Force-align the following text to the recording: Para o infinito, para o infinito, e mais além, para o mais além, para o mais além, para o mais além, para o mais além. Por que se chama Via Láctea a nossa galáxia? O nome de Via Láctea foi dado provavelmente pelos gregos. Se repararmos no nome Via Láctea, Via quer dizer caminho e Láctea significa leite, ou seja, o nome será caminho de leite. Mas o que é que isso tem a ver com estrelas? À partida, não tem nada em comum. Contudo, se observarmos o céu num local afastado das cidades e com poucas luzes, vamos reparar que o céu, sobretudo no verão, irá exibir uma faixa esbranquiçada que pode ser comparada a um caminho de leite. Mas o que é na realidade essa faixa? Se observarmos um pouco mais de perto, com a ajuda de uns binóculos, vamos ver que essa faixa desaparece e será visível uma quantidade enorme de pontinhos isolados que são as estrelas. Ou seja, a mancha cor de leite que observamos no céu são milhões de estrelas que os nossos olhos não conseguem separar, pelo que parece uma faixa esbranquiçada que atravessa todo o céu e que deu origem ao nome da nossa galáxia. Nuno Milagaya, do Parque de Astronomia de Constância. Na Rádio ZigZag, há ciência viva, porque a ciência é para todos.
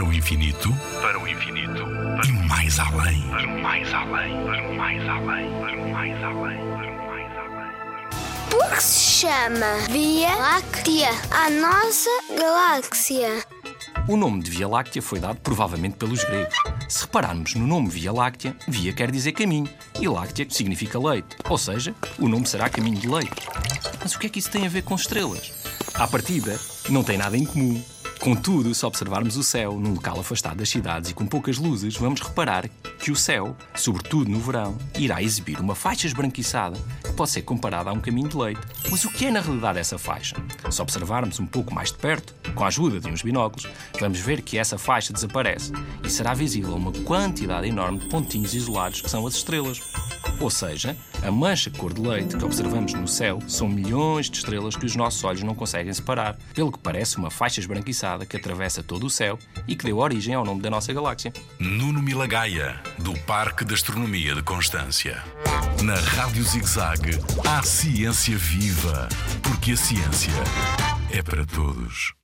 Para 0.00 0.08
o 0.08 0.14
infinito, 0.14 0.74
para 1.02 1.20
o 1.20 1.28
infinito, 1.28 1.82
e 2.26 2.32
mais 2.48 2.78
além, 2.78 3.20
para 3.28 3.46
o 3.46 3.62
mais 3.62 3.92
além, 3.92 4.44
para 4.46 4.66
o 4.66 4.74
mais 4.74 5.06
além, 5.06 5.60
para 5.60 5.76
o 5.76 5.92
mais 5.92 6.24
além, 6.24 6.56
para 6.56 6.90
o 6.90 7.06
mais 7.06 7.36
além. 7.36 8.48
Por 8.48 8.70
que 8.70 8.82
se 8.82 9.26
chama 9.26 9.66
Via 9.90 10.34
Láctea 10.36 11.10
a 11.30 11.50
nossa 11.50 12.08
galáxia? 12.34 13.44
O 14.08 14.16
nome 14.16 14.42
de 14.42 14.50
Via 14.50 14.66
Láctea 14.66 15.02
foi 15.02 15.20
dado 15.20 15.38
provavelmente 15.42 15.98
pelos 15.98 16.24
gregos. 16.24 16.56
Se 16.88 17.02
repararmos 17.02 17.54
no 17.54 17.66
nome 17.66 17.90
Via 17.90 18.10
Láctea, 18.10 18.56
Via 18.66 18.94
quer 18.94 19.10
dizer 19.10 19.32
caminho 19.32 19.68
e 20.00 20.08
Láctea 20.08 20.46
significa 20.48 20.98
leite, 20.98 21.36
ou 21.46 21.58
seja, 21.58 21.94
o 22.18 22.26
nome 22.26 22.46
será 22.46 22.70
caminho 22.70 22.98
de 22.98 23.06
leite. 23.06 23.46
Mas 24.00 24.14
o 24.14 24.18
que 24.18 24.28
é 24.28 24.30
que 24.30 24.38
isso 24.38 24.50
tem 24.50 24.64
a 24.64 24.70
ver 24.70 24.82
com 24.82 24.94
estrelas? 24.94 25.52
À 25.92 26.08
partida, 26.08 26.58
não 26.88 27.04
tem 27.04 27.18
nada 27.18 27.36
em 27.36 27.44
comum. 27.44 27.84
Contudo, 28.20 28.74
se 28.74 28.84
observarmos 28.84 29.38
o 29.38 29.42
céu 29.42 29.80
num 29.80 29.94
local 29.94 30.20
afastado 30.20 30.58
das 30.58 30.68
cidades 30.68 31.10
e 31.10 31.14
com 31.14 31.26
poucas 31.26 31.56
luzes, 31.56 31.96
vamos 31.96 32.20
reparar 32.20 32.68
que 32.98 33.10
o 33.10 33.16
céu, 33.16 33.56
sobretudo 33.74 34.30
no 34.30 34.38
verão, 34.38 34.76
irá 34.98 35.22
exibir 35.22 35.58
uma 35.58 35.74
faixa 35.74 36.06
esbranquiçada 36.06 36.78
que 37.02 37.14
pode 37.14 37.30
ser 37.30 37.40
comparada 37.40 37.88
a 37.88 37.94
um 37.94 38.00
caminho 38.00 38.28
de 38.28 38.36
leite. 38.36 38.60
Mas 38.90 39.06
o 39.06 39.10
que 39.10 39.24
é 39.24 39.30
na 39.30 39.40
realidade 39.40 39.78
essa 39.78 39.96
faixa? 39.96 40.36
Se 40.70 40.82
observarmos 40.82 41.40
um 41.40 41.46
pouco 41.46 41.72
mais 41.72 41.90
de 41.90 41.96
perto, 41.96 42.34
com 42.54 42.62
a 42.62 42.66
ajuda 42.66 43.00
de 43.00 43.08
uns 43.08 43.22
binóculos, 43.22 43.66
vamos 43.98 44.20
ver 44.20 44.42
que 44.42 44.58
essa 44.58 44.76
faixa 44.76 45.14
desaparece 45.14 45.72
e 46.04 46.10
será 46.10 46.34
visível 46.34 46.74
uma 46.74 46.92
quantidade 46.92 47.68
enorme 47.68 48.00
de 48.00 48.06
pontinhos 48.10 48.52
isolados 48.52 49.00
que 49.00 49.10
são 49.10 49.26
as 49.26 49.34
estrelas. 49.34 49.80
Ou 50.40 50.48
seja, 50.48 50.96
a 51.22 51.30
mancha 51.30 51.70
cor 51.70 51.92
de 51.92 52.00
leite 52.00 52.36
que 52.36 52.44
observamos 52.44 52.94
no 52.94 53.06
céu 53.06 53.38
são 53.46 53.68
milhões 53.68 54.30
de 54.30 54.38
estrelas 54.38 54.74
que 54.74 54.86
os 54.86 54.96
nossos 54.96 55.22
olhos 55.22 55.42
não 55.42 55.54
conseguem 55.54 55.92
separar, 55.92 56.38
pelo 56.54 56.72
que 56.72 56.78
parece 56.78 57.18
uma 57.18 57.30
faixa 57.30 57.60
esbranquiçada 57.60 58.24
que 58.24 58.36
atravessa 58.36 58.82
todo 58.82 59.04
o 59.04 59.10
céu 59.10 59.38
e 59.68 59.76
que 59.76 59.84
deu 59.84 59.98
origem 59.98 60.34
ao 60.34 60.44
nome 60.44 60.62
da 60.62 60.70
nossa 60.70 60.92
galáxia. 60.92 61.32
Nuno 61.58 62.02
Milagaya, 62.02 62.80
do 62.98 63.12
Parque 63.20 63.64
de 63.64 63.74
Astronomia 63.74 64.34
de 64.34 64.42
Constância. 64.42 65.22
Na 65.82 65.94
Rádio 65.94 66.42
ZigZag, 66.42 67.18
há 67.46 67.62
ciência 67.62 68.36
viva, 68.36 69.08
porque 69.42 69.72
a 69.72 69.76
ciência 69.76 70.32
é 71.10 71.22
para 71.22 71.44
todos. 71.44 72.19